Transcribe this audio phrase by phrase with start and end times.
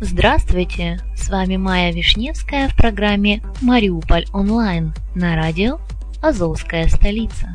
[0.00, 0.98] Здравствуйте!
[1.16, 5.80] С вами Майя Вишневская в программе «Мариуполь онлайн» на радио
[6.20, 7.54] «Азовская столица».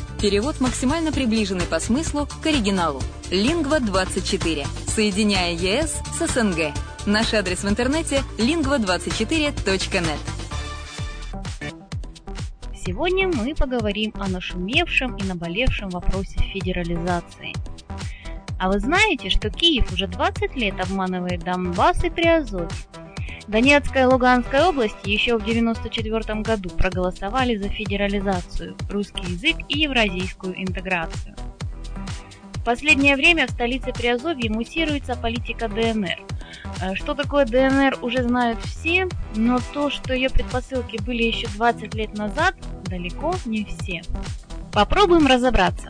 [0.21, 3.01] Перевод максимально приближенный по смыслу к оригиналу.
[3.31, 4.67] Лингва24.
[4.85, 6.75] Соединяя ЕС с СНГ.
[7.07, 10.19] Наш адрес в интернете lingva24.net.
[12.85, 17.55] Сегодня мы поговорим о нашумевшем и наболевшем вопросе федерализации.
[18.59, 22.69] А вы знаете, что Киев уже 20 лет обманывает Донбасс и Приазовье?
[23.51, 30.57] Донецкая и Луганская области еще в 1994 году проголосовали за федерализацию, русский язык и евразийскую
[30.57, 31.35] интеграцию.
[32.53, 36.17] В последнее время в столице Приазовья муссируется политика ДНР.
[36.81, 41.93] Э, что такое ДНР уже знают все, но то, что ее предпосылки были еще 20
[41.93, 42.55] лет назад,
[42.85, 44.01] далеко не все.
[44.71, 45.89] Попробуем разобраться.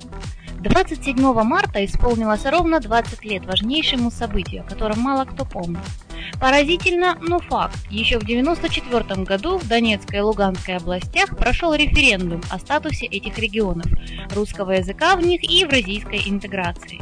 [0.62, 5.78] 27 марта исполнилось ровно 20 лет важнейшему событию, о котором мало кто помнит.
[6.42, 7.78] Поразительно, но факт.
[7.92, 13.86] Еще в 1994 году в Донецкой и Луганской областях прошел референдум о статусе этих регионов,
[14.34, 17.00] русского языка в них и евразийской интеграции.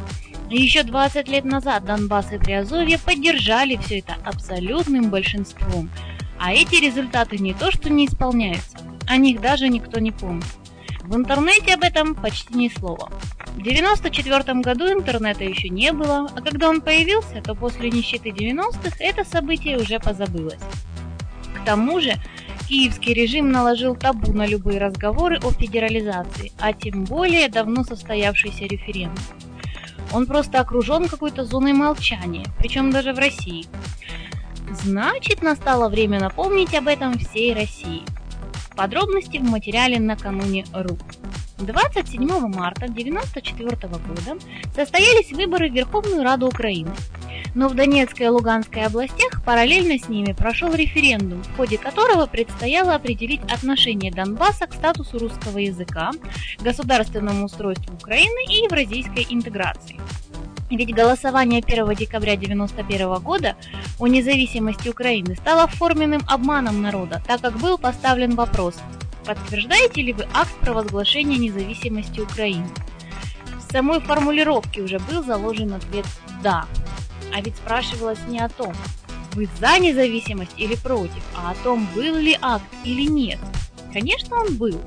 [0.50, 5.88] Еще 20 лет назад Донбасс и Приазовье поддержали все это абсолютным большинством.
[6.38, 10.44] А эти результаты не то что не исполняются, о них даже никто не помнит.
[11.00, 13.10] В интернете об этом почти ни слова.
[13.60, 18.96] В 1994 году интернета еще не было, а когда он появился, то после нищеты 90-х
[19.00, 20.62] это событие уже позабылось.
[21.54, 22.14] К тому же,
[22.66, 29.22] киевский режим наложил табу на любые разговоры о федерализации, а тем более давно состоявшийся референдум.
[30.10, 33.66] Он просто окружен какой-то зоной молчания, причем даже в России.
[34.84, 38.04] Значит, настало время напомнить об этом всей России.
[38.74, 40.96] Подробности в материале накануне РУ.
[41.64, 44.44] 27 марта 1994 года
[44.74, 46.92] состоялись выборы в Верховную Раду Украины.
[47.54, 52.94] Но в Донецкой и Луганской областях параллельно с ними прошел референдум, в ходе которого предстояло
[52.94, 56.12] определить отношение Донбасса к статусу русского языка,
[56.60, 60.00] государственному устройству Украины и евразийской интеграции.
[60.70, 63.56] Ведь голосование 1 декабря 1991 года
[63.98, 68.76] о независимости Украины стало форменным обманом народа, так как был поставлен вопрос,
[69.34, 72.68] подтверждаете ли вы акт провозглашения независимости Украины?
[73.58, 76.04] В самой формулировке уже был заложен ответ
[76.42, 76.66] «да».
[77.32, 78.74] А ведь спрашивалось не о том,
[79.34, 83.38] вы за независимость или против, а о том, был ли акт или нет.
[83.92, 84.80] Конечно, он был.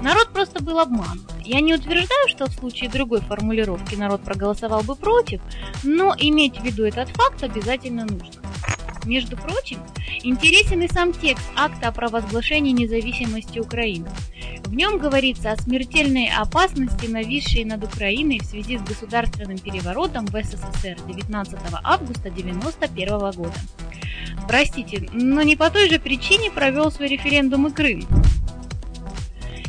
[0.00, 1.30] Народ просто был обманут.
[1.44, 5.42] Я не утверждаю, что в случае другой формулировки народ проголосовал бы против,
[5.82, 8.39] но иметь в виду этот факт обязательно нужно.
[9.04, 9.78] Между прочим,
[10.22, 14.08] интересен и сам текст акта о провозглашении независимости Украины.
[14.64, 20.32] В нем говорится о смертельной опасности, нависшей над Украиной в связи с государственным переворотом в
[20.32, 23.54] СССР 19 августа 1991 года.
[24.46, 28.06] Простите, но не по той же причине провел свой референдум и Крым.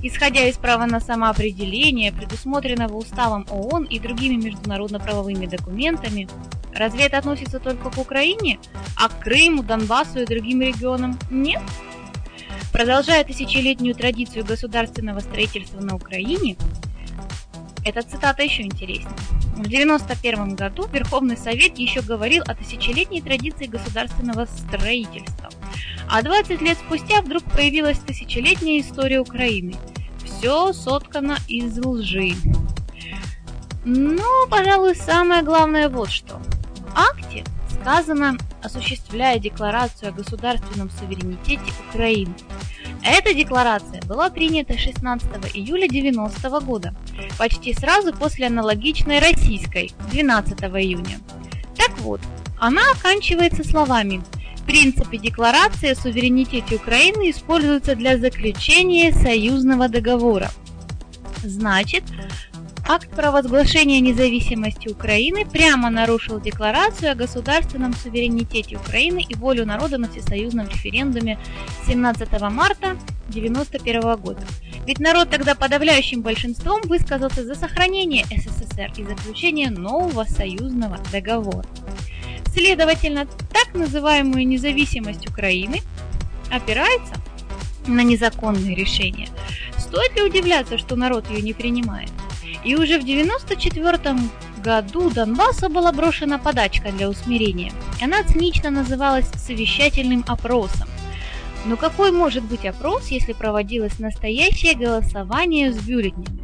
[0.03, 6.27] Исходя из права на самоопределение, предусмотренного Уставом ООН и другими международно-правовыми документами,
[6.73, 8.59] Разве это относится только к Украине,
[8.95, 11.61] а к Крыму, Донбассу и другим регионам нет?
[12.71, 16.55] Продолжая тысячелетнюю традицию государственного строительства на Украине,
[17.83, 19.13] эта цитата еще интереснее.
[19.55, 25.49] В 1991 году Верховный Совет еще говорил о тысячелетней традиции государственного строительства.
[26.07, 29.75] А 20 лет спустя вдруг появилась тысячелетняя история Украины.
[30.23, 32.33] Все соткано из лжи.
[33.83, 36.39] Но, пожалуй, самое главное вот что–
[36.95, 37.43] акте
[37.81, 42.33] сказано, осуществляя декларацию о государственном суверенитете Украины.
[43.03, 46.93] Эта декларация была принята 16 июля 90 года,
[47.37, 51.19] почти сразу после аналогичной российской, 12 июня.
[51.75, 52.21] Так вот,
[52.59, 54.21] она оканчивается словами
[54.67, 60.51] «Принципы декларации о суверенитете Украины используются для заключения союзного договора».
[61.43, 62.03] Значит,
[62.87, 70.09] Акт провозглашения независимости Украины прямо нарушил декларацию о государственном суверенитете Украины и волю народа на
[70.09, 71.39] всесоюзном референдуме
[71.87, 72.97] 17 марта
[73.29, 74.41] 1991 года.
[74.85, 81.67] Ведь народ тогда подавляющим большинством высказался за сохранение СССР и заключение нового союзного договора.
[82.53, 85.81] Следовательно, так называемую независимость Украины
[86.49, 87.13] опирается
[87.87, 89.29] на незаконные решения.
[89.77, 92.09] Стоит ли удивляться, что народ ее не принимает?
[92.63, 94.17] И уже в 1994
[94.63, 97.73] году Донбассу была брошена подачка для усмирения.
[98.01, 100.87] Она цинично называлась совещательным опросом.
[101.65, 106.41] Но какой может быть опрос, если проводилось настоящее голосование с бюллетнями?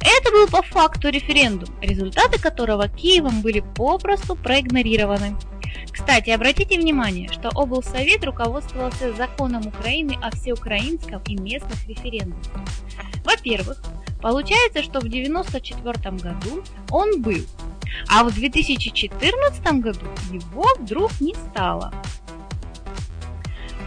[0.00, 5.36] Это был по факту референдум, результаты которого Киевом были попросту проигнорированы.
[5.90, 12.48] Кстати, обратите внимание, что облсовет руководствовался законом Украины о всеукраинском и местных референдумах.
[13.24, 13.80] Во-первых,
[14.22, 17.44] получается, что в 1994 году он был,
[18.08, 21.92] а в 2014 году его вдруг не стало.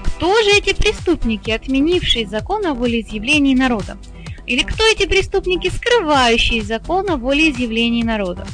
[0.03, 3.97] Кто же эти преступники, отменившие закон о волеизъявлении народа?
[4.45, 8.45] Или кто эти преступники, скрывающие закон о волеизъявлении народа?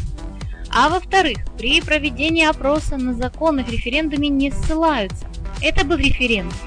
[0.74, 5.28] А во-вторых, при проведении опроса на законы в референдуме не ссылаются.
[5.62, 6.58] Это был референдум,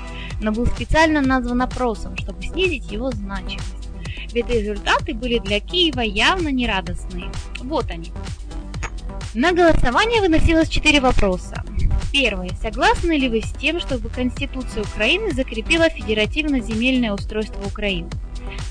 [0.40, 3.83] но был специально назван опросом, чтобы снизить его значимость.
[4.42, 7.30] Результаты были для Киева явно нерадостные.
[7.60, 8.12] Вот они.
[9.32, 11.64] На голосование выносилось четыре вопроса.
[12.12, 12.50] Первый.
[12.60, 18.08] Согласны ли вы с тем, чтобы Конституция Украины закрепила федеративно-земельное устройство Украины?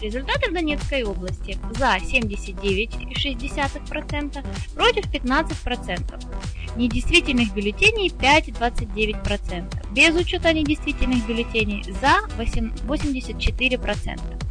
[0.02, 4.46] Результаты в Донецкой области за 79,6%,
[4.76, 6.24] против 15%.
[6.78, 9.94] Недействительных бюллетеней 5,29%.
[9.94, 14.43] Без учета недействительных бюллетеней за 84%.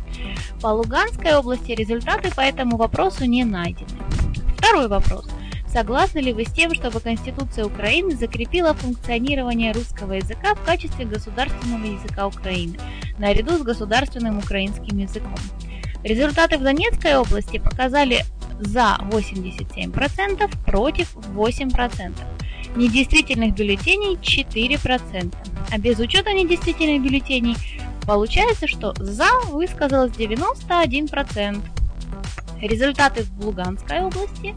[0.61, 3.91] По Луганской области результаты по этому вопросу не найдены.
[4.57, 5.29] Второй вопрос.
[5.73, 11.87] Согласны ли вы с тем, чтобы Конституция Украины закрепила функционирование русского языка в качестве государственного
[11.87, 12.79] языка Украины,
[13.19, 15.35] наряду с государственным украинским языком?
[16.05, 18.25] Результаты в Донецкой области показали
[18.61, 22.13] за 87%, против 8%.
[22.77, 25.35] Недействительных бюллетеней 4%,
[25.71, 27.57] а без учета недействительных бюллетеней
[28.07, 31.63] получается, что за высказалось 91%.
[32.61, 34.55] Результаты в Луганской области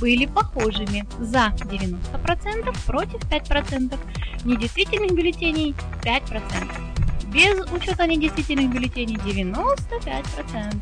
[0.00, 1.06] были похожими.
[1.18, 3.98] За 90%, против 5%,
[4.44, 7.30] недействительных бюллетеней 5%.
[7.32, 10.76] Без учета недействительных бюллетеней 95%.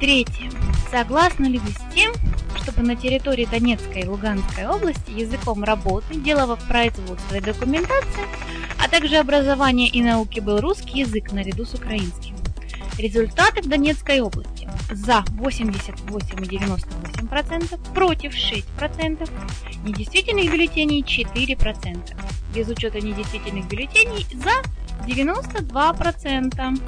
[0.00, 0.50] Третье.
[0.90, 2.12] Согласны ли вы с тем,
[2.62, 8.24] чтобы на территории Донецкой и Луганской области языком работы, делового производства и документации,
[8.84, 12.36] а также образования и науки был русский язык наряду с украинским?
[12.98, 14.68] Результаты в Донецкой области.
[14.90, 19.30] За 88,98%, против 6%,
[19.84, 22.14] недействительных бюллетеней 4%.
[22.54, 24.60] Без учета недействительных бюллетеней за
[25.08, 26.78] 92%.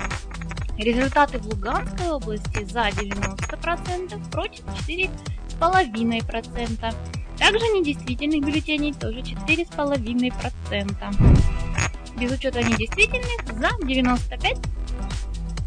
[0.77, 6.95] Результаты в Луганской области за 90%, против 4,5%.
[7.39, 11.66] Также недействительных бюллетеней тоже 4,5%.
[12.19, 14.59] Без учета недействительных за 95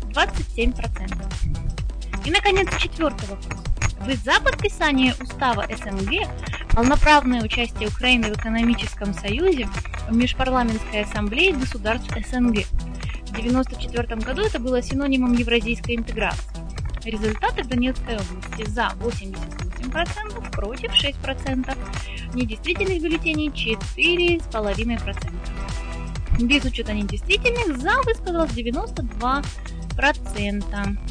[0.10, 2.26] 27%.
[2.26, 3.60] И, наконец, четвертый вопрос.
[4.02, 6.28] Вы за подписание устава СНГ,
[6.74, 9.70] полноправное участие Украины в экономическом союзе
[10.10, 12.66] в Межпарламентской ассамблее государств СНГ?
[13.28, 16.50] В 1994 году это было синонимом евразийской интеграции.
[17.04, 21.78] Результаты в Донецкой области за 88%, против 6%,
[22.34, 25.59] недействительных бюллетеней 4,5%.
[26.40, 29.44] Без учета недействительных за высказалось 92%.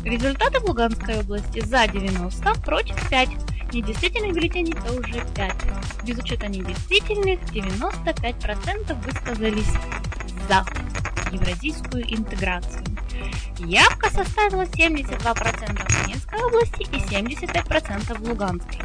[0.04, 3.28] Результаты в Луганской области за 90, против 5.
[3.74, 5.54] Недействительных бюллетеней тоже 5.
[6.04, 9.70] Без учета недействительных 95% высказались
[10.48, 10.64] за
[11.30, 12.86] евразийскую интеграцию.
[13.58, 18.80] Явка составила 72% в Донецкой области и 75% в Луганской.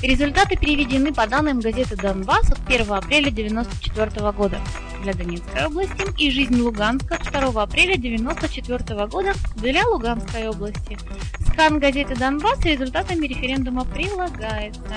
[0.00, 4.60] Результаты переведены по данным газеты «Донбасс» от 1 апреля 1994 года
[5.06, 10.98] для Донецкой области и «Жизнь Луганска» 2 апреля 1994 года для Луганской области.
[11.46, 14.96] Скан газеты «Донбасс» с результатами референдума прилагается.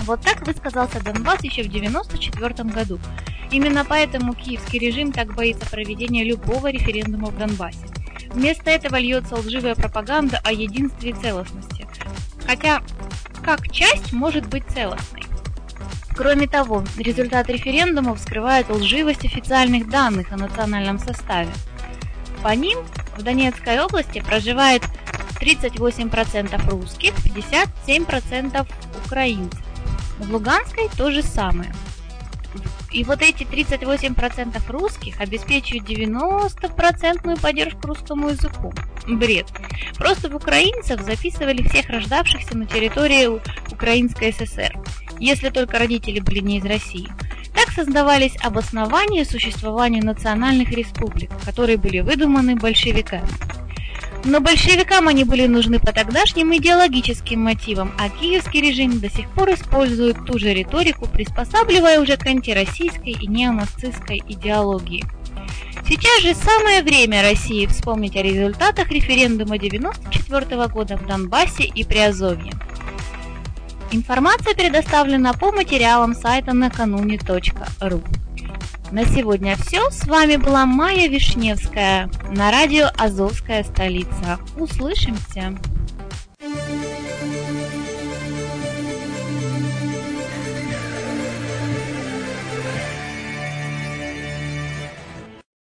[0.00, 2.98] Вот так высказался Донбасс еще в 1994 году.
[3.52, 7.86] Именно поэтому киевский режим так боится проведения любого референдума в Донбассе.
[8.30, 11.86] Вместо этого льется лживая пропаганда о единстве и целостности.
[12.48, 12.82] Хотя
[13.44, 15.13] как часть может быть целостной.
[16.16, 21.50] Кроме того, результат референдума вскрывает лживость официальных данных о национальном составе.
[22.42, 22.78] По ним
[23.16, 24.82] в Донецкой области проживает
[25.40, 28.66] 38% русских, 57%
[29.04, 29.60] украинцев.
[30.18, 31.74] В Луганской то же самое.
[32.92, 38.72] И вот эти 38% русских обеспечивают 90% поддержку русскому языку.
[39.08, 39.46] Бред.
[39.98, 43.40] Просто в украинцев записывали всех рождавшихся на территории
[43.72, 44.72] Украинской ССР,
[45.24, 47.08] если только родители были не из России.
[47.54, 53.28] Так создавались обоснования существования национальных республик, которые были выдуманы большевиками.
[54.24, 59.52] Но большевикам они были нужны по тогдашним идеологическим мотивам, а киевский режим до сих пор
[59.52, 65.04] использует ту же риторику, приспосабливая уже к антироссийской и неонацистской идеологии.
[65.86, 72.52] Сейчас же самое время России вспомнить о результатах референдума 1994 года в Донбассе и Приазовье.
[73.94, 78.02] Информация предоставлена по материалам сайта накануне.ру.
[78.90, 79.88] На сегодня все.
[79.92, 84.40] С вами была Майя Вишневская на радио «Азовская столица».
[84.56, 85.56] Услышимся!